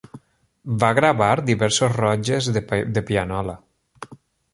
[0.83, 2.49] Va gravar diversos rotlles
[2.95, 3.55] de pianola.